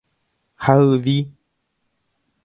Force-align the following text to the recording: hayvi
hayvi 0.65 1.17